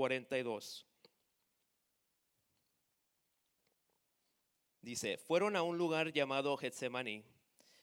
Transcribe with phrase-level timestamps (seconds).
[0.00, 0.86] 42.
[4.80, 7.22] Dice, fueron a un lugar llamado Getsemaní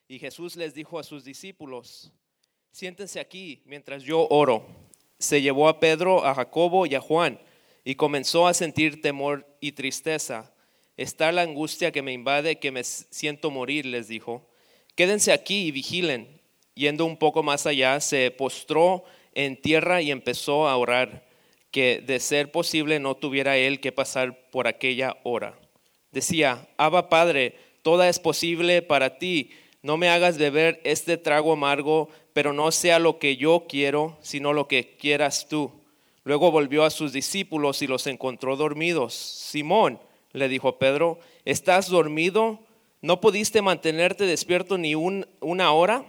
[0.07, 2.11] y Jesús les dijo a sus discípulos,
[2.71, 4.65] siéntense aquí mientras yo oro.
[5.19, 7.39] Se llevó a Pedro, a Jacobo y a Juan
[7.83, 10.51] y comenzó a sentir temor y tristeza.
[10.95, 14.49] Está la angustia que me invade, que me siento morir, les dijo.
[14.95, 16.41] Quédense aquí y vigilen.
[16.73, 19.03] Yendo un poco más allá, se postró
[19.35, 21.26] en tierra y empezó a orar,
[21.71, 25.59] que de ser posible no tuviera él que pasar por aquella hora.
[26.11, 29.51] Decía, Abba Padre, toda es posible para ti
[29.87, 34.51] no me hagas beber este trago amargo, pero no sea lo que yo quiero, sino
[34.51, 35.71] lo que quieras tú.
[36.25, 39.13] Luego volvió a sus discípulos y los encontró dormidos.
[39.13, 39.99] Simón,
[40.33, 42.59] le dijo Pedro, ¿estás dormido?
[43.01, 46.03] ¿No pudiste mantenerte despierto ni una hora?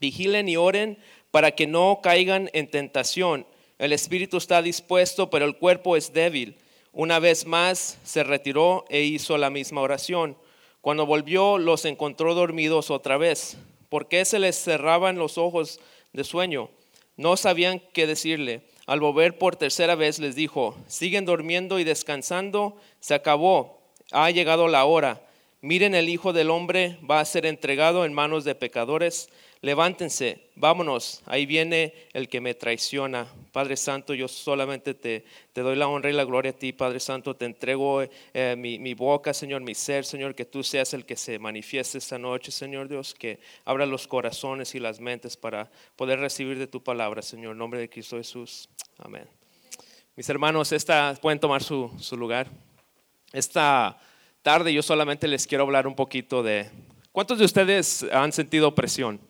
[0.00, 0.98] Vigilen y oren
[1.30, 3.46] para que no caigan en tentación.
[3.82, 6.56] El espíritu está dispuesto, pero el cuerpo es débil.
[6.92, 10.36] Una vez más se retiró e hizo la misma oración.
[10.80, 13.56] Cuando volvió, los encontró dormidos otra vez.
[13.88, 15.80] ¿Por qué se les cerraban los ojos
[16.12, 16.70] de sueño?
[17.16, 18.62] No sabían qué decirle.
[18.86, 23.80] Al volver por tercera vez les dijo, siguen durmiendo y descansando, se acabó,
[24.12, 25.26] ha llegado la hora.
[25.60, 29.28] Miren, el Hijo del Hombre va a ser entregado en manos de pecadores
[29.62, 33.28] levántense, vámonos, ahí viene el que me traiciona.
[33.52, 37.36] Padre Santo, yo solamente te, doy la honra y la gloria a ti, Padre Santo,
[37.36, 41.38] te entrego eh, mi, boca, Señor, mi ser, Señor, que tú seas el que se
[41.38, 46.58] manifieste esta noche, Señor Dios, que abra los corazones y las mentes para poder recibir
[46.58, 48.70] de tu palabra, Señor, en nombre de Cristo Jesús.
[48.98, 49.28] Amén.
[50.16, 52.48] Mis hermanos, esta, pueden tomar su, su lugar.
[53.34, 54.00] Esta
[54.40, 56.70] tarde yo solamente les quiero hablar un poquito de...
[57.12, 59.20] ¿Cuántos de ustedes han sentido presión?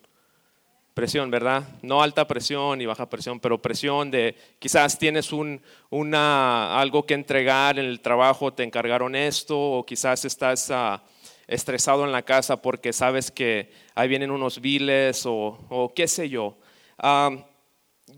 [0.94, 1.64] Presión, ¿verdad?
[1.82, 7.14] No alta presión y baja presión, pero presión de quizás tienes un, una, algo que
[7.14, 11.02] entregar en el trabajo, te encargaron esto, o quizás estás ah,
[11.46, 16.56] estresado en la casa porque sabes que ahí vienen unos viles o, qué sé yo.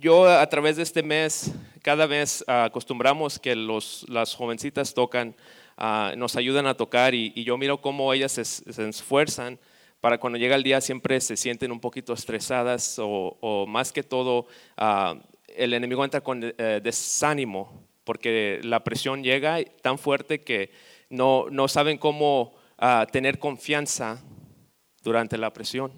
[0.00, 5.36] yo a través de este mes, cada vez acostumbramos que los, las jovencitas tocan,
[5.76, 9.58] ah, nos ayudan a tocar y, yo miro cómo ellas se esfuerzan
[10.04, 14.46] para cuando llega el día siempre se sienten un poquito estresadas o, más que todo
[14.76, 15.14] ah,
[15.48, 20.70] el enemigo entra con eh, desánimo porque la presión llega tan fuerte que
[21.08, 24.22] no, no saben cómo ah, tener confianza
[25.02, 25.90] durante la presión.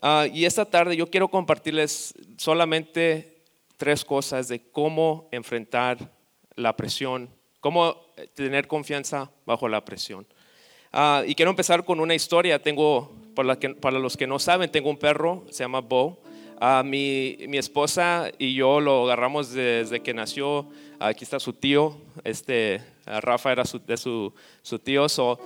[0.00, 3.42] Ah, y esta tarde yo quiero compartirles solamente
[3.76, 6.10] tres cosas de cómo enfrentar
[6.54, 7.28] la presión,
[7.60, 8.00] cómo
[8.32, 10.26] tener confianza bajo la presión.
[10.92, 12.60] Ah, y quiero empezar con una historia.
[12.60, 16.18] Tengo, para, los que no saben, tengo un perro, se llama Bo.
[16.60, 20.66] Uh, mi, mi, esposa y yo lo agarramos desde que nació.
[20.98, 25.08] Aquí está su tío, este, Rafa era de su, su tío.
[25.08, 25.38] So,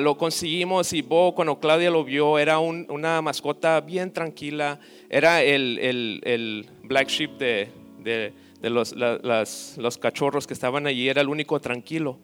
[0.00, 4.78] lo conseguimos y Bo, cuando Claudia lo vio, era una mascota bien tranquila.
[5.10, 10.86] Era el, el, el black sheep de, de, de los, las, los cachorros que estaban
[10.86, 12.20] allí, era el único tranquilo.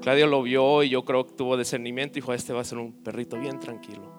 [0.00, 2.78] Claudio lo vio y yo creo que tuvo discernimiento y dijo, este va a ser
[2.78, 4.18] un perrito bien tranquilo.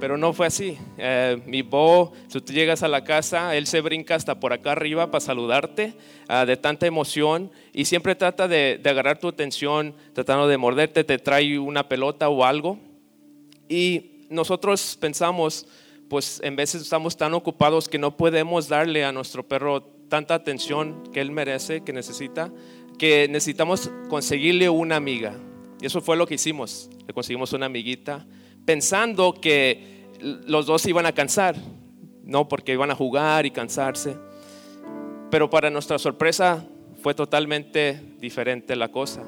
[0.00, 0.78] Pero no fue así.
[0.96, 4.72] Eh, mi Bo, si tú llegas a la casa, él se brinca hasta por acá
[4.72, 5.94] arriba para saludarte
[6.28, 11.18] ah, de tanta emoción y siempre trata de, agarrar tu atención, tratando de morderte, te
[11.18, 12.78] trae una pelota o algo.
[13.68, 15.66] Y nosotros pensamos,
[16.08, 21.02] pues en veces estamos tan ocupados que no podemos darle a nuestro perro tanta atención
[21.12, 22.52] que él merece, que necesita
[22.98, 25.34] que necesitamos conseguirle una amiga.
[25.80, 26.90] Y eso fue lo que hicimos.
[27.06, 28.26] Le conseguimos una amiguita
[28.64, 31.56] pensando que los dos iban a cansar,
[32.24, 34.16] no porque iban a jugar y cansarse.
[35.30, 36.66] Pero para nuestra sorpresa
[37.02, 39.22] fue totalmente diferente la cosa.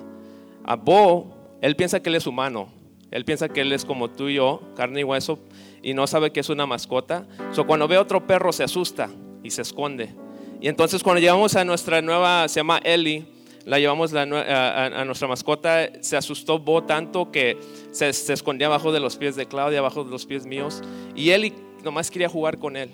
[0.65, 2.69] A Bo, él piensa que él es humano.
[3.11, 5.41] Él piensa que él es como tú y yo, carne y hueso,
[5.83, 7.27] y no sabe que es una mascota.
[7.53, 9.11] So, cuando ve otro perro se asusta
[9.43, 10.15] y se esconde.
[10.61, 13.27] Y entonces cuando llegamos a nuestra nueva, se llama Ellie,
[13.65, 17.59] la llevamos a, nuestra mascota, se asustó Bo tanto que
[17.93, 20.83] se, escondía abajo de los pies de Claudia, abajo de los pies míos,
[21.15, 21.53] y él
[21.85, 22.91] nomás quería jugar con él.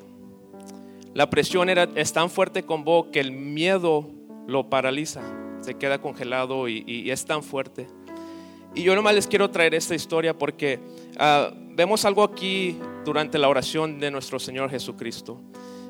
[1.15, 4.09] La presión era, es tan fuerte con Bo que el miedo
[4.47, 5.23] lo paraliza,
[5.61, 7.87] se queda congelado y, es tan fuerte.
[8.75, 10.79] Y yo nomás les quiero traer esta historia porque
[11.19, 15.41] ah, vemos algo aquí durante la oración de nuestro Señor Jesucristo.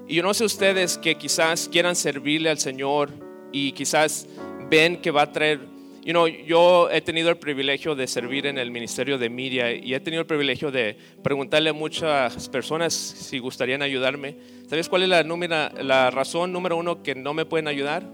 [0.06, 3.10] Y yo no sé ustedes que quizás quieran servirle al Señor
[3.50, 4.28] y quizás
[4.68, 5.60] ven que va a traer,
[6.04, 9.94] you know, yo he tenido el privilegio de servir en el ministerio de media y
[9.94, 14.36] he tenido el privilegio de preguntarle a muchas personas si gustarían ayudarme.
[14.68, 18.04] ¿Sabes cuál es la, número, la razón número uno que no me pueden ayudar?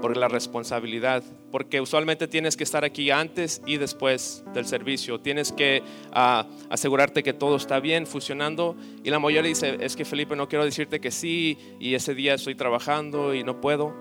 [0.00, 1.22] por la responsabilidad,
[1.52, 5.82] porque usualmente tienes que estar aquí antes y después del servicio, tienes que
[6.12, 10.48] ah, asegurarte que todo está bien funcionando y la mayoría dice, es que Felipe no
[10.48, 13.94] quiero decirte que sí y ese día estoy trabajando y no puedo.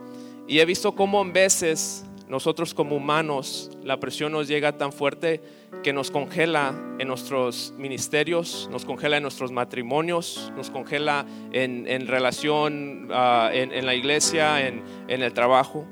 [0.48, 5.42] Y he visto cómo en veces nosotros como humanos la presión nos llega tan fuerte
[5.84, 13.10] que nos congela en nuestros ministerios, nos congela en nuestros matrimonios, nos congela en, relación
[13.12, 15.86] ah, en, la iglesia, en, el trabajo.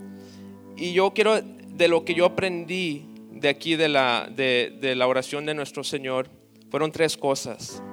[0.78, 5.46] Y yo quiero, de lo que yo aprendí de aquí de la, de la oración
[5.46, 6.30] de nuestro Señor,
[6.70, 7.84] fueron tres cosas.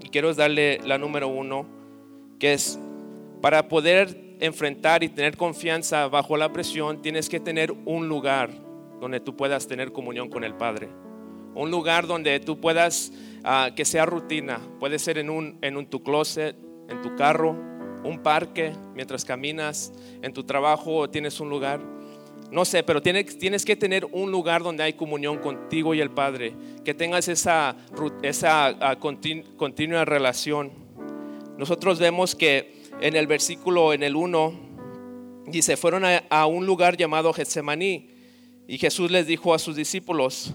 [0.00, 1.66] Y quiero darle la número uno,
[2.38, 2.78] que es
[3.40, 8.50] para poder enfrentar y tener confianza bajo la presión, tienes que tener un lugar
[9.00, 10.88] donde tú puedas tener comunión con el Padre.
[11.54, 13.12] Un lugar donde tú puedas,
[13.44, 14.60] ah, que sea rutina.
[14.78, 16.56] Puede ser en, un, en un, tu closet,
[16.88, 17.56] en tu carro,
[18.04, 19.92] un parque, mientras caminas,
[20.22, 21.80] en tu trabajo tienes un lugar.
[22.50, 26.10] No sé, pero tienes, tienes que tener un lugar donde hay comunión contigo y el
[26.10, 26.54] Padre.
[26.84, 27.76] Que tengas esa,
[28.22, 30.70] esa ah, continua relación.
[31.58, 34.52] Nosotros vemos que en el versículo, en el 1,
[35.46, 38.08] dice, fueron a, un lugar llamado Getsemaní
[38.66, 40.52] y Jesús les dijo a sus discípulos,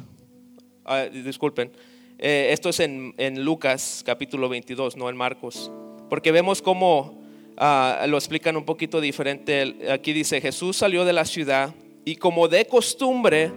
[0.86, 1.72] ah, disculpen,
[2.20, 3.14] eh, esto es en,
[3.44, 5.72] Lucas capítulo 22, no en Marcos,
[6.10, 7.22] porque vemos cómo
[7.58, 9.78] ah, lo explican un poquito diferente.
[9.90, 11.74] Aquí dice, Jesús salió de la ciudad
[12.06, 13.52] y como de costumbre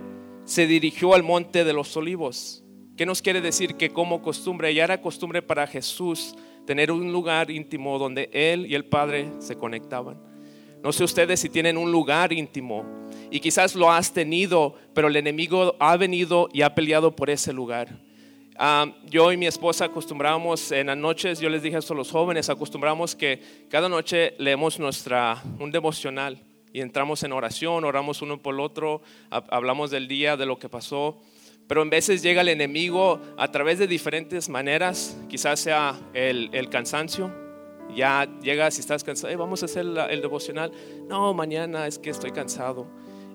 [0.44, 2.62] se dirigió al monte de los olivos.
[2.97, 3.75] ¿Qué nos quiere decir?
[3.75, 6.35] Que como costumbre, ya era costumbre para Jesús
[6.67, 10.19] tener un lugar íntimo donde Él y el Padre se conectaban.
[10.83, 12.85] No sé ustedes si tienen un lugar íntimo
[13.31, 17.53] y quizás lo has tenido, pero el enemigo ha venido y ha peleado por ese
[17.53, 17.89] lugar.
[18.59, 22.11] Ah, yo y mi esposa acostumbramos en las noches, yo les dije esto a los
[22.11, 26.43] jóvenes, acostumbramos que cada noche leemos nuestra, un devocional
[26.73, 30.69] y entramos en oración, oramos uno por el otro, hablamos del día, de lo que
[30.69, 31.21] pasó.
[31.67, 37.33] Pero en veces llega el enemigo a través de diferentes maneras, quizás sea el, cansancio,
[37.95, 40.71] ya llega si estás cansado, vamos a hacer el devocional,
[41.09, 42.87] no, mañana es que estoy cansado.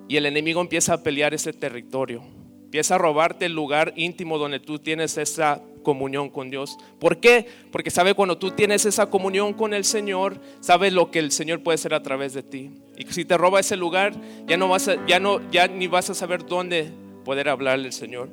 [0.08, 2.22] Y el enemigo empieza a pelear ese territorio,
[2.64, 6.78] empieza a robarte el lugar íntimo donde tú tienes esa comunión con Dios.
[6.98, 7.46] ¿Por qué?
[7.70, 11.62] Porque sabe cuando tú tienes esa comunión con el Señor, sabe lo que el Señor
[11.62, 12.70] puede hacer a través de ti.
[12.96, 14.14] Y si te roba ese lugar,
[14.46, 16.92] ya no vas ya no, ya ni vas a saber dónde
[17.24, 18.28] poder hablarle al Señor.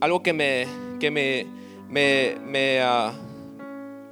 [0.00, 0.66] Algo que me,
[0.98, 1.46] que me,
[1.88, 3.12] me, me, ah,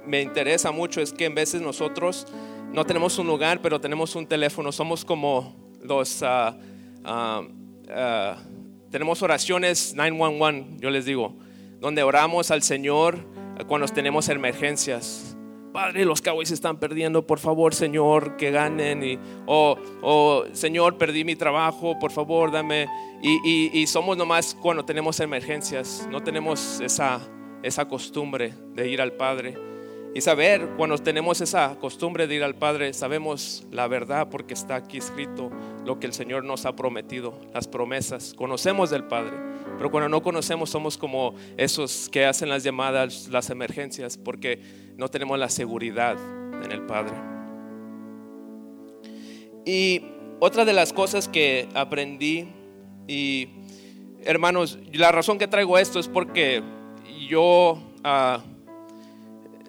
[0.05, 2.27] me interesa mucho es que en veces nosotros
[2.73, 4.71] no tenemos un lugar, pero tenemos un teléfono.
[4.71, 6.21] Somos como los...
[7.03, 7.61] Uh,
[8.91, 11.33] tenemos oraciones 911, yo les digo,
[11.79, 13.25] donde oramos al Señor
[13.67, 15.35] cuando tenemos emergencias.
[15.71, 19.03] Padre, los Cowboys están perdiendo, por favor, Señor, que ganen.
[19.03, 22.87] Y, o, oh, Señor, perdí mi trabajo, por favor, dame.
[23.21, 27.21] Y, y, somos nomás cuando tenemos emergencias, no tenemos esa,
[27.63, 29.55] esa costumbre de ir al Padre.
[30.13, 34.75] Y saber, cuando tenemos esa costumbre de ir al Padre, sabemos la verdad porque está
[34.75, 35.49] aquí escrito
[35.85, 38.33] lo que el Señor nos ha prometido, las promesas.
[38.33, 39.37] Conocemos del Padre,
[39.77, 44.59] pero cuando no conocemos somos como esos que hacen las llamadas, las emergencias, porque
[45.01, 46.15] no tenemos la seguridad
[46.63, 47.15] en el Padre.
[49.65, 50.03] Y
[50.39, 52.47] otra de las cosas que aprendí,
[53.07, 53.49] y
[54.23, 56.61] hermanos, la razón que traigo esto es porque
[57.27, 57.81] yo...
[58.03, 58.43] Ah,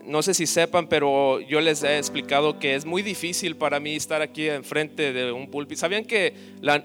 [0.05, 3.95] no sé si sepan, pero yo les he explicado que es muy difícil para mí
[3.95, 5.81] estar aquí enfrente de un púlpito.
[5.81, 6.35] ¿Sabían que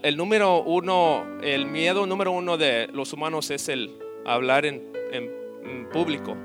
[0.04, 4.84] el número uno, el miedo número uno de los humanos es el hablar en,
[5.92, 6.38] público?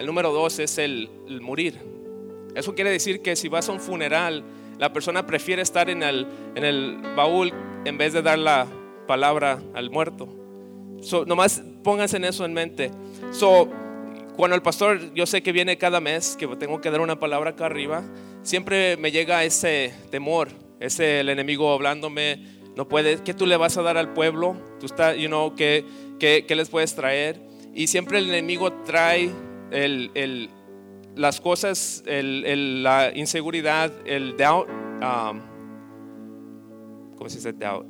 [0.00, 1.10] El número dos es el,
[1.42, 1.78] morir.
[2.54, 4.42] Eso quiere decir que si vas a un funeral,
[4.78, 7.52] la persona prefiere estar en el, en el baúl
[7.84, 8.66] en vez de dar la
[9.06, 10.26] palabra al muerto.
[11.02, 12.90] So, nomás pónganse en eso en mente.
[13.30, 13.68] So,
[14.38, 17.50] cuando el pastor, yo sé que viene cada mes, que tengo que dar una palabra
[17.50, 18.02] acá arriba,
[18.42, 20.48] siempre me llega ese temor,
[20.80, 22.42] ese el enemigo hablándome,
[22.74, 24.56] no puede, ¿qué tú le vas a dar al pueblo?
[24.80, 25.84] Tú estás, you know, ¿qué,
[26.18, 27.38] qué, qué les puedes traer?
[27.74, 29.30] Y siempre el enemigo trae
[29.70, 30.50] el, el,
[31.16, 35.40] las cosas, el, la inseguridad, el doubt, um,
[37.16, 37.86] ¿cómo se dice doubt?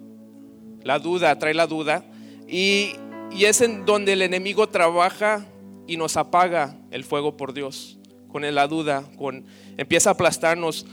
[0.83, 2.05] La duda, trae la duda.
[2.49, 2.93] Y,
[3.31, 5.47] y es en donde el enemigo trabaja
[5.87, 9.45] y nos apaga el fuego por Dios, con la duda, con,
[9.77, 10.87] empieza a aplastarnos.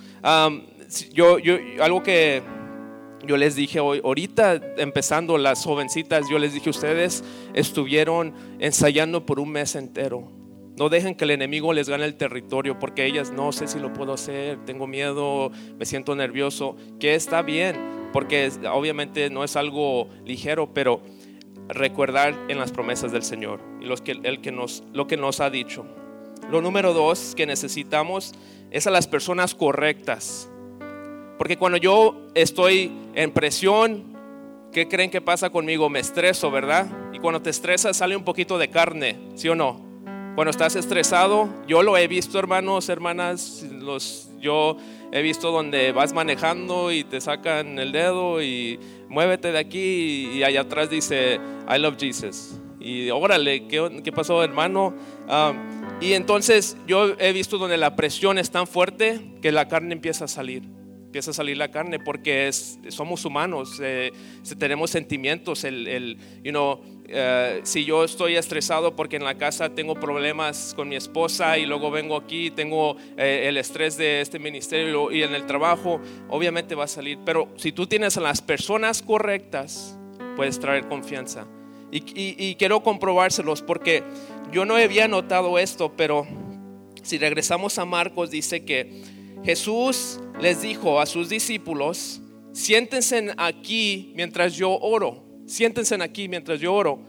[1.13, 2.43] yo, yo, algo que
[3.25, 9.39] yo les dije hoy, ahorita empezando las jovencitas, yo les dije, ustedes estuvieron ensayando por
[9.39, 10.36] un mes entero.
[10.77, 13.93] No dejen que el enemigo les gane el territorio porque ellas no sé si lo
[13.93, 17.75] puedo hacer, tengo miedo, me siento nervioso, que está bien,
[18.13, 21.01] porque obviamente no es algo ligero, pero
[21.67, 23.87] recordar en las promesas del Señor y
[24.23, 25.83] el que nos, lo que nos ha dicho.
[26.51, 28.33] Lo número dos que necesitamos
[28.69, 30.47] es a las personas correctas.
[31.39, 34.15] Porque cuando yo estoy en presión,
[34.71, 35.89] ¿qué creen que pasa conmigo?
[35.89, 36.87] Me estreso, ¿verdad?
[37.13, 39.86] Y cuando te estresas sale un poquito de carne, ¿sí o no?
[40.37, 44.77] Cuando estás estresado, yo lo he visto, hermanos, hermanas, los, yo
[45.11, 48.79] he visto donde vas manejando y te sacan el dedo y
[49.09, 52.59] muévete de aquí y allá atrás dice, I love Jesus.
[52.79, 54.93] Y órale, ¿qué, qué pasó, hermano?
[55.27, 55.53] Ah,
[55.99, 60.25] y entonces yo he visto donde la presión es tan fuerte que la carne empieza
[60.25, 60.61] a salir.
[61.07, 64.11] Empieza a salir la carne porque es, somos humanos, eh,
[64.59, 65.63] tenemos sentimientos.
[65.63, 70.73] El, el you know, eh, si yo estoy estresado porque en la casa tengo problemas
[70.75, 75.23] con mi esposa y luego vengo aquí, tengo eh, el estrés de este ministerio y
[75.23, 77.19] en el trabajo, obviamente va a salir.
[77.23, 79.97] Pero si tú tienes a las personas correctas,
[80.35, 81.47] puedes traer confianza.
[81.89, 84.03] Y, quiero comprobárselos porque
[84.51, 86.27] yo no había notado esto, pero
[87.01, 89.03] si regresamos a Marcos, dice que
[89.45, 92.21] Jesús les dijo a sus discípulos,
[92.53, 96.99] siéntense aquí mientras yo oro, siéntense aquí mientras yo oro.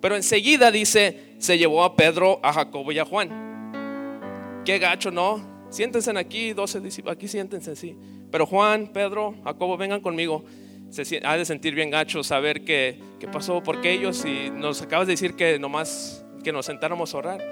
[0.00, 4.62] Pero enseguida dice, se llevó a Pedro, a Jacobo y a Juan.
[4.64, 5.66] Qué gacho, ¿no?
[5.70, 7.96] Siéntense aquí, 12 discípulos, aquí siéntense, sí.
[8.30, 10.44] Pero Juan, Pedro, Jacobo, vengan conmigo
[10.90, 15.06] se ha de sentir bien gacho saber qué, qué pasó, porque ellos, y nos acabas
[15.06, 17.44] de decir que nomás que nos sentáramos a orar.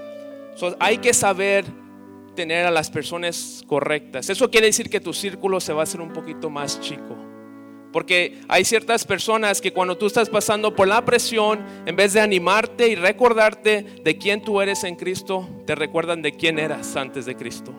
[0.78, 1.64] hay que saber
[2.34, 4.30] tener a las personas correctas.
[4.30, 7.16] Eso quiere decir que tu círculo se va a hacer un poquito más chico.
[7.92, 12.20] Porque hay ciertas personas que cuando tú estás pasando por la presión, en vez de
[12.20, 17.24] animarte y recordarte de quién tú eres en Cristo, te recuerdan de quién eras antes
[17.24, 17.72] de Cristo.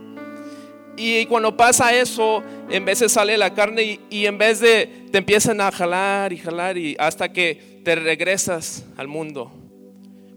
[0.98, 5.18] Y cuando pasa eso, en vez de sale la carne y, en vez de te
[5.18, 9.52] empiezan a jalar y jalar y hasta que te regresas al mundo.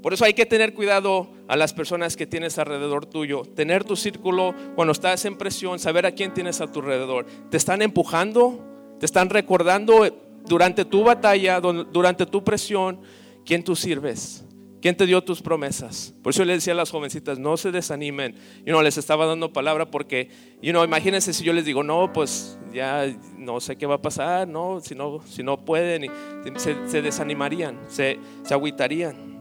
[0.02, 3.97] Por eso hay que tener cuidado a las personas que tienes alrededor tuyo, tener tu
[3.97, 7.26] círculo cuando estás en presión, saber a quién tienes a tu alrededor.
[7.50, 8.64] ¿Te están empujando?
[9.00, 10.07] ¿Te están recordando
[10.47, 13.00] durante tu batalla, durante tu presión,
[13.45, 14.45] quién tú sirves?
[14.81, 16.14] ¿Quién te dio tus promesas?
[16.23, 18.37] Por eso le decía a las jovencitas, no se desanimen.
[18.64, 20.31] Y no les estaba dando palabra porque,
[20.62, 24.02] you know, imagínense si yo les digo, no, pues ya no sé qué va a
[24.02, 26.09] pasar, no, si no, si no pueden,
[26.57, 29.38] se, desanimarían, se, se agüitarían.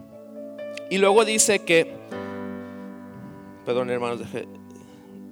[0.90, 1.94] Y luego dice que,
[3.64, 4.20] perdón hermanos,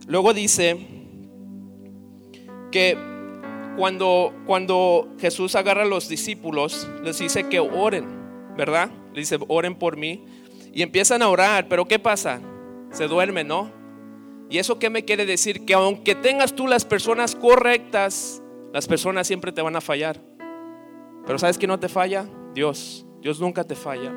[0.06, 0.78] luego dice
[2.70, 2.98] que
[3.76, 8.06] cuando, cuando Jesús agarra a los discípulos, les dice que oren,
[8.56, 8.90] ¿verdad?
[9.14, 10.24] dice, oren por mí.
[10.72, 12.40] Y empiezan a orar, pero ¿qué pasa?
[12.90, 13.70] Se duermen, ¿no?
[14.50, 15.64] ¿Y eso qué me quiere decir?
[15.64, 20.20] Que aunque tengas tú las personas correctas, las personas siempre te van a fallar.
[21.26, 22.26] Pero ¿sabes quién no te falla?
[22.54, 23.06] Dios.
[23.20, 24.12] Dios nunca te falla.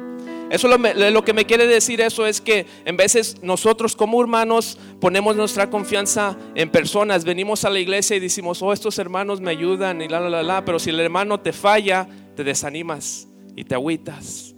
[0.49, 4.77] Eso lo, lo, que me quiere decir eso es que en veces nosotros como hermanos
[4.99, 9.51] ponemos nuestra confianza en personas, venimos a la iglesia y decimos, oh, estos hermanos me
[9.51, 13.63] ayudan y la, la, la, la, pero si el hermano te falla, te desanimas y
[13.63, 14.55] te agüitas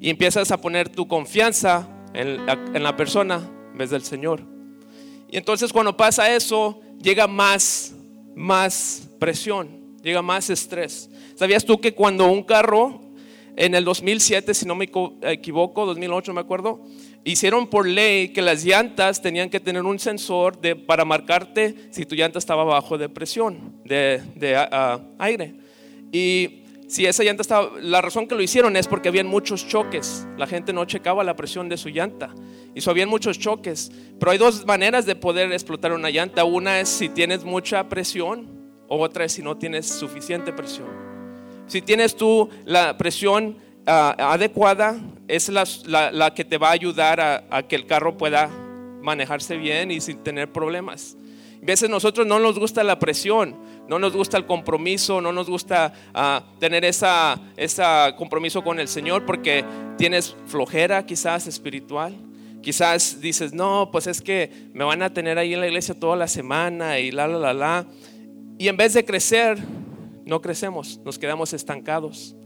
[0.00, 2.46] y empiezas a poner tu confianza en
[2.82, 4.42] la, persona en vez del Señor.
[5.30, 7.94] Y entonces cuando pasa eso, llega más,
[8.34, 9.68] más presión,
[10.02, 11.10] llega más estrés.
[11.34, 13.00] ¿Sabías tú que cuando un carro
[13.58, 14.88] en el 2007, si no me
[15.22, 16.84] equivoco, 2008 me acuerdo,
[17.24, 22.06] hicieron por ley que las llantas tenían que tener un sensor de, para marcarte si
[22.06, 24.22] tu llanta estaba bajo de presión, de,
[25.18, 25.56] aire.
[26.12, 30.24] Y si esa llanta estaba, la razón que lo hicieron es porque habían muchos choques.
[30.36, 32.32] La gente no checaba la presión de su llanta.
[32.76, 33.90] Y so habían muchos choques.
[34.20, 36.44] Pero hay dos maneras de poder explotar una llanta.
[36.44, 38.46] Una es si tienes mucha presión,
[38.86, 41.07] otra es si no tienes suficiente presión.
[41.68, 44.98] Si tienes tú la presión ah, adecuada,
[45.28, 48.48] es la, que te va a ayudar a, que el carro pueda
[49.02, 51.16] manejarse bien y sin tener problemas.
[51.62, 53.54] A veces nosotros no nos gusta la presión,
[53.86, 57.82] no nos gusta el compromiso, no nos gusta ah, tener esa, ese
[58.16, 59.64] compromiso con el Señor porque
[59.98, 62.16] tienes flojera quizás espiritual.
[62.62, 66.16] Quizás dices, no, pues es que me van a tener ahí en la iglesia toda
[66.16, 67.86] la semana y la, la, la, la.
[68.58, 69.58] Y en vez de crecer,
[70.28, 72.36] no crecemos, nos quedamos estancados.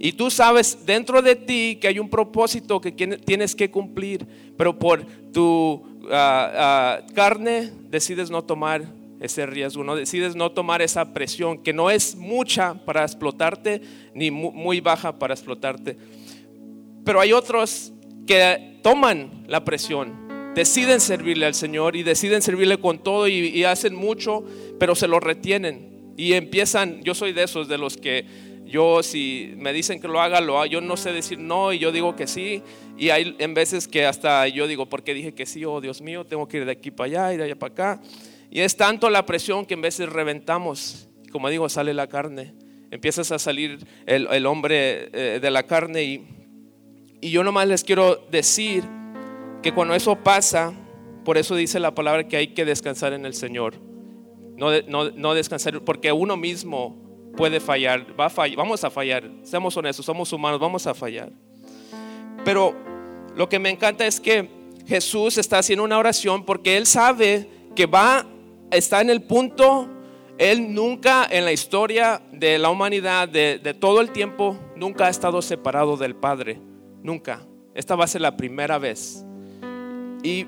[0.00, 4.76] Y tú sabes dentro de ti que hay un propósito que tienes que cumplir, pero
[4.76, 8.82] por tu ah, ah, carne decides no tomar
[9.20, 13.82] ese riesgo, no decides no tomar esa presión que no es mucha para explotarte
[14.14, 15.96] ni muy baja para explotarte.
[17.04, 17.92] Pero hay otros
[18.26, 23.62] que toman la presión deciden servirle al Señor y deciden servirle con todo y, y
[23.62, 24.42] hacen mucho,
[24.80, 28.26] pero se lo retienen y empiezan, yo soy de esos, de los que
[28.70, 30.66] yo si me dicen que lo haga, lo hago.
[30.66, 32.62] Yo no sé decir no y yo digo que sí.
[32.96, 35.64] Y hay en veces que hasta yo digo, porque dije que sí?
[35.64, 38.02] Oh, Dios mío, tengo que ir de aquí para allá, ir de allá para acá.
[38.48, 41.08] Y es tanto la presión que en veces reventamos.
[41.32, 42.54] Como digo, sale la carne.
[42.92, 46.04] Empiezas a salir el, hombre eh, de la carne.
[46.04, 46.26] Y,
[47.20, 48.84] y yo nomás les quiero decir
[49.62, 50.72] que cuando eso pasa,
[51.24, 53.89] por eso dice la palabra que hay que descansar en el Señor.
[54.60, 56.94] No, no, no descansar, porque uno mismo
[57.34, 61.32] puede fallar, va a vamos a fallar, seamos honestos, somos humanos, vamos a fallar.
[62.44, 62.76] Pero
[63.34, 64.50] lo que me encanta es que
[64.86, 68.26] Jesús está haciendo una oración porque Él sabe que va,
[68.70, 69.88] está en el punto,
[70.36, 75.08] Él nunca en la historia de la humanidad, de, de todo el tiempo, nunca ha
[75.08, 76.60] estado separado del Padre,
[77.02, 77.46] nunca.
[77.74, 79.24] Esta va a ser la primera vez.
[80.22, 80.44] Y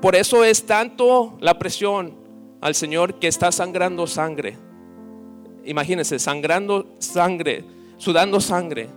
[0.00, 2.25] por eso es tanto la presión
[2.66, 4.58] al Señor que está sangrando sangre
[5.66, 7.64] imagínense, sangrando sangre,
[7.98, 8.88] sudando sangre,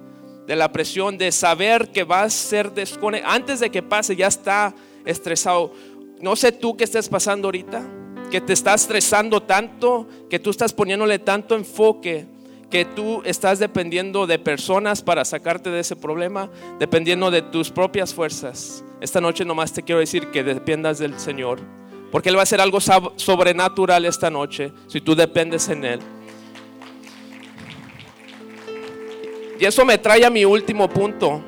[0.47, 3.33] de la presión de saber que va a ser desconectado.
[3.33, 4.73] Antes de que pase, ya está
[5.05, 5.73] estresado.
[6.21, 7.83] No sé tú qué estás pasando ahorita,
[8.31, 12.25] que te estás estresando tanto, que tú estás poniéndole tanto enfoque,
[12.69, 16.49] que tú estás dependiendo de personas para sacarte de ese problema,
[16.79, 18.83] dependiendo de tus propias fuerzas.
[19.01, 21.59] Esta noche nomás te quiero decir que dependas del Señor,
[22.11, 25.99] porque Él va a hacer algo sobrenatural esta noche si tú dependes en Él.
[29.59, 31.43] Y eso me trae a mi último punto.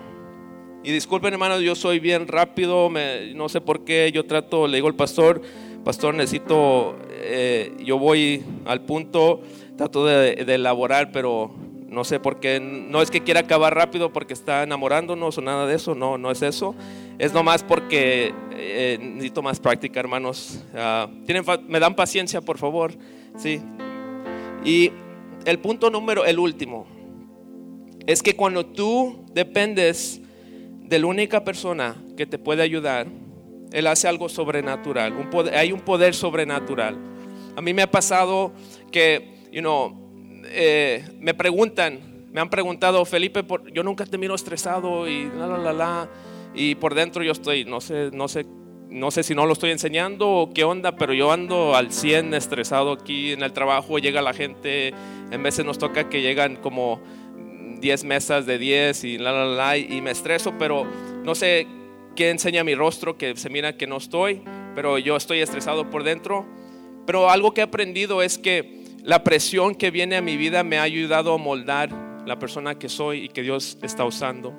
[0.84, 2.92] Y disculpen hermanos, yo soy bien rápido,
[3.36, 5.42] no sé por qué, yo trato, le digo al pastor,
[5.86, 9.42] pastor necesito, eh, yo voy al punto,
[9.78, 11.52] trato de, elaborar, pero
[11.88, 15.68] no sé por qué, no es que quiera acabar rápido porque está enamorándonos o nada
[15.68, 16.76] de eso, no, no es eso,
[17.22, 20.60] es nomás porque eh, necesito más práctica hermanos.
[20.74, 22.94] Ah, ¿tienen, me dan paciencia por favor,
[23.38, 23.62] sí.
[24.66, 24.92] Y
[25.46, 26.88] el punto número, el último,
[28.08, 30.20] es que cuando tú dependes
[30.80, 33.06] de la única persona que te puede ayudar,
[33.72, 35.14] Él hace algo sobrenatural.
[35.54, 36.98] hay un poder sobrenatural.
[37.56, 38.52] A mí me ha pasado
[38.92, 39.62] que, you
[40.46, 42.00] eh, me preguntan,
[42.32, 46.10] me han preguntado, Felipe, yo nunca te miro estresado y la, la, la, la.
[46.54, 48.46] Y por dentro yo estoy, no sé, no sé,
[48.90, 52.34] no sé si no lo estoy enseñando o qué onda, pero yo ando al 100
[52.34, 54.94] estresado aquí en el trabajo, llega la gente,
[55.32, 57.02] en veces nos toca que llegan como
[57.80, 60.86] 10 mesas de 10 y la, la, la, y me estreso, pero
[61.24, 61.68] no sé
[62.16, 64.42] qué enseña mi rostro, que se mira que no estoy,
[64.76, 66.46] pero yo estoy estresado por dentro.
[67.06, 70.78] Pero algo que he aprendido es que la presión que viene a mi vida me
[70.78, 71.90] ha ayudado a moldar
[72.26, 74.54] la persona que soy y que Dios está usando.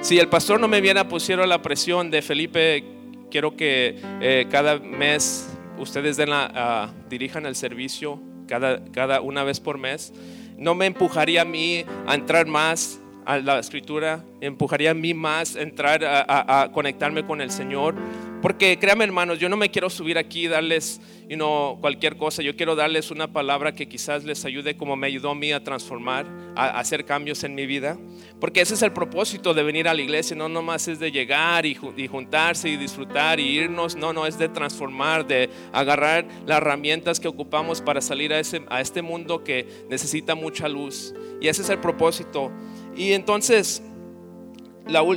[0.00, 2.84] Si el pastor no me viera pusiera la presión de Felipe,
[3.30, 9.78] quiero que eh, cada mes ustedes uh, dirijan el servicio cada, cada una vez por
[9.78, 10.12] mes
[10.60, 15.56] no me empujaría a mí a entrar más a la escritura, empujaría a mí más
[15.56, 17.94] a entrar a, conectarme con el Señor.
[18.42, 21.00] Porque créanme hermanos, yo no me quiero subir aquí y darles
[21.30, 25.06] you know, cualquier cosa, yo quiero darles una palabra que quizás les ayude como me
[25.06, 26.26] ayudó a mí a transformar,
[26.56, 27.96] a, hacer cambios en mi vida.
[28.40, 31.66] Porque ese es el propósito de venir a la iglesia, no nomás es de llegar
[31.66, 36.56] y, y juntarse y disfrutar y irnos, no, no, es de transformar, de agarrar las
[36.56, 41.14] herramientas que ocupamos para salir a, ese, a este mundo que necesita mucha luz.
[41.40, 42.50] Y ese es el propósito.
[42.96, 43.82] Y entonces,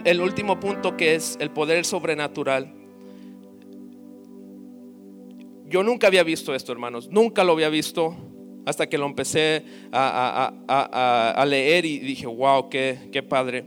[0.06, 2.83] el último punto que es el poder sobrenatural.
[5.74, 8.16] Yo nunca había visto esto, hermanos, nunca lo había visto
[8.64, 13.66] hasta que lo empecé a, leer y dije, wow, qué, qué, padre.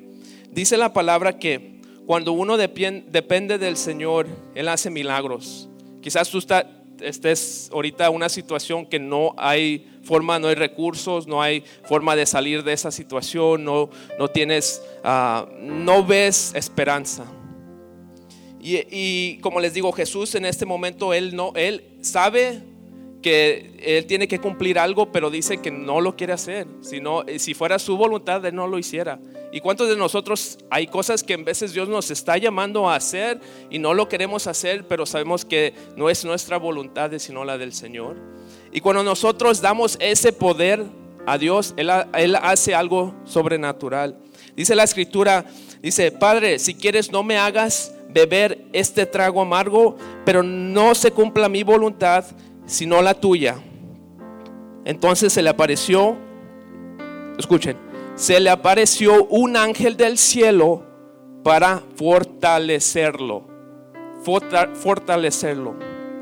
[0.53, 5.69] Dice la palabra que cuando uno depende del Señor, Él hace milagros.
[6.01, 11.27] Quizás tú está, estés ahorita en una situación que no hay forma, no hay recursos,
[11.27, 17.27] no hay forma de salir de esa situación, no, no tienes, ah, no ves esperanza.
[18.67, 22.63] Y, y, como les digo, Jesús en este momento, Él no, Él sabe
[23.23, 26.67] que Él tiene que cumplir algo, pero dice que no lo quiere hacer.
[26.81, 29.21] Sino, si fuera su voluntad, Él no lo hiciera.
[29.53, 33.41] ¿Y cuántos de nosotros hay cosas que en veces Dios nos está llamando a hacer
[33.71, 37.73] y no lo queremos hacer, pero sabemos que no es nuestra voluntad, sino la del
[37.73, 38.17] Señor?
[38.73, 40.85] Y cuando nosotros damos ese poder
[41.25, 44.19] a Dios, Él, Él hace algo sobrenatural.
[44.57, 45.45] Dice la escritura,
[45.81, 51.51] dice, Padre, si quieres no me hagas beber este trago amargo, pero no se cumpla
[51.51, 52.25] mi voluntad,
[52.65, 53.57] sino la tuya.
[54.87, 56.17] Entonces se le apareció,
[57.39, 57.77] escuchen,
[58.15, 60.83] se le apareció un ángel del cielo
[61.45, 63.45] para fortalecerlo.
[64.23, 65.75] fortalecerlo.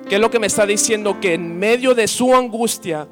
[0.09, 1.21] ¿Qué es lo que me está diciendo?
[1.21, 3.07] Que en medio de su angustia,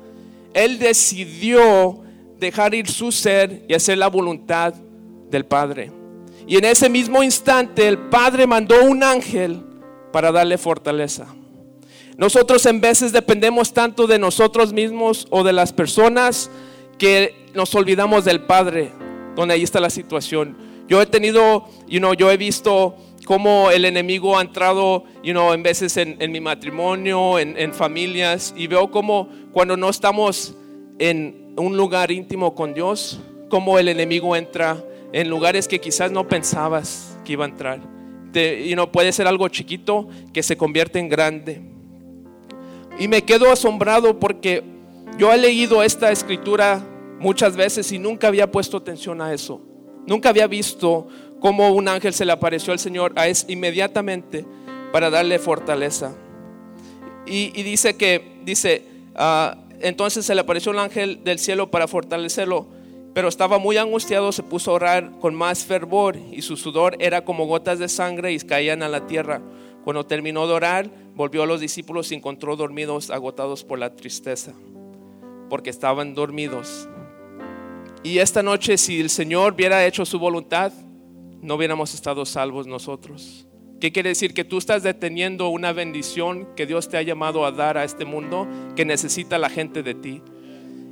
[0.53, 2.01] Él decidió
[2.37, 4.75] dejar ir su ser y hacer la voluntad
[5.31, 6.02] del Padre.
[6.46, 9.62] Y en ese mismo instante el Padre mandó un ángel
[10.12, 11.26] para darle fortaleza.
[12.16, 16.50] Nosotros en veces dependemos tanto de nosotros mismos o de las personas
[16.98, 18.92] que nos olvidamos del Padre,
[19.35, 20.57] donde ahí está la situación.
[20.88, 25.55] Yo he tenido, you know, yo he visto cómo el enemigo ha entrado, you know,
[25.55, 30.55] en veces en, mi matrimonio, en, en, familias, y veo como cuando no estamos
[30.98, 36.27] en un lugar íntimo con Dios, cómo el enemigo entra en lugares que quizás no
[36.29, 37.81] pensabas que iba a entrar.
[38.35, 41.61] y no puede ser algo chiquito que se convierte en grande.
[42.98, 44.62] Y me quedo asombrado porque
[45.18, 46.83] yo he leído esta escritura
[47.18, 49.61] muchas veces y nunca había puesto atención a eso.
[50.07, 51.09] Nunca había visto
[51.40, 54.44] cómo un ángel se le apareció al Señor a es, inmediatamente
[54.92, 56.14] para darle fortaleza.
[57.27, 62.66] Y, dice que, dice, ah, entonces se le apareció el ángel del cielo para fortalecerlo,
[63.14, 67.25] pero estaba muy angustiado, se puso a orar con más fervor y su sudor era
[67.25, 69.42] como gotas de sangre y caían a la tierra.
[69.85, 74.53] Cuando terminó de orar, volvió a los discípulos y encontró dormidos, agotados por la tristeza,
[75.51, 76.88] porque estaban dormidos.
[78.03, 80.72] Y esta noche, si el Señor hubiera hecho su voluntad,
[81.42, 83.46] no hubiéramos estado salvos nosotros.
[83.81, 84.33] ¿Qué quiere decir?
[84.33, 88.05] Que tú estás deteniendo una bendición que Dios te ha llamado a dar a este
[88.05, 88.46] mundo
[88.77, 90.22] que necesita la gente de ti.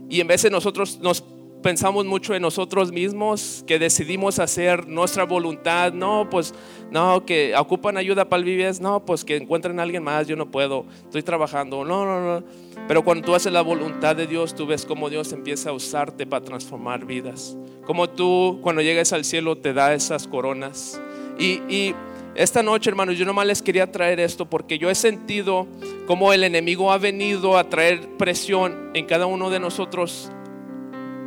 [0.08, 1.24] Y en vez de nosotros nos
[1.62, 6.54] pensamos mucho en nosotros mismos, que decidimos hacer nuestra voluntad, no, pues,
[6.90, 10.36] no, que ocupan ayuda para el vives, no, pues que encuentren a alguien más, yo
[10.36, 12.46] no puedo, estoy trabajando, no, no, no.
[12.88, 16.26] Pero cuando tú haces la voluntad de Dios, tú ves cómo Dios empieza a usarte
[16.26, 17.56] para transformar vidas.
[17.86, 21.00] Como tú, cuando llegues al cielo, te da esas coronas.
[21.38, 21.94] Y, y
[22.34, 25.66] esta noche, hermanos, yo nomás les quería traer esto porque yo he sentido
[26.06, 30.30] como el enemigo ha venido a traer presión en cada uno de nosotros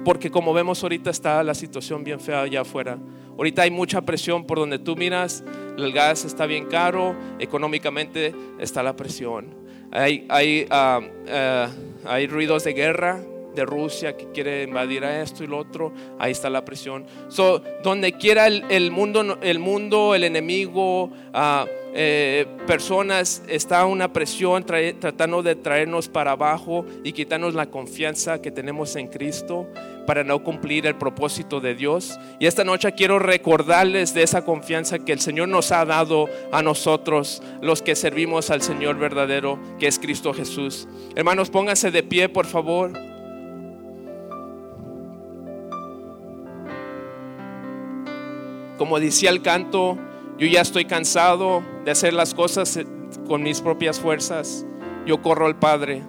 [0.03, 2.97] porque como vemos ahorita está la situación bien fea allá afuera.
[3.37, 5.43] Ahorita hay mucha presión por donde tú miras,
[5.77, 9.55] el gas está bien caro, económicamente está la presión.
[9.91, 11.69] Hay, hay, ah, ah,
[12.05, 13.23] hay ruidos de guerra,
[13.55, 17.05] de Rusia que quiere invadir a esto y lo otro, ahí está la presión.
[17.29, 24.65] So, donde quiera el, mundo, el mundo, el enemigo, uh, eh, personas, está una presión
[24.65, 29.67] tratando de traernos para abajo y quitarnos la confianza que tenemos en Cristo
[30.05, 32.19] para no cumplir el propósito de Dios.
[32.39, 36.61] Y esta noche quiero recordarles de esa confianza que el Señor nos ha dado a
[36.61, 40.87] nosotros, los que servimos al Señor verdadero, que es Cristo Jesús.
[41.15, 42.91] Hermanos, pónganse de pie, por favor.
[48.77, 49.97] Como decía el canto,
[50.37, 52.85] yo ya estoy cansado de hacer las cosas eh,
[53.27, 54.65] con mis propias fuerzas.
[55.05, 56.03] Yo corro al Padre.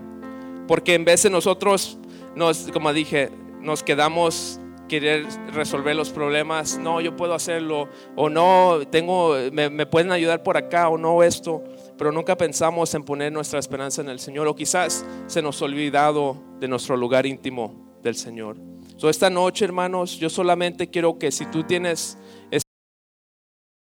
[0.67, 1.99] Porque en vez de nosotros,
[2.35, 3.31] nos, como dije,
[3.65, 10.13] nos quedamos querer resolver los problemas, no, yo puedo hacerlo, o no, tengo, me, pueden
[10.13, 11.65] ayudar por acá, o no esto,
[11.97, 15.65] pero nunca pensamos en poner nuestra esperanza en el Señor, o quizás se nos ha
[15.65, 18.57] olvidado de nuestro lugar íntimo del Señor.
[18.97, 22.19] So, esta noche, hermanos, yo solamente quiero que si tú tienes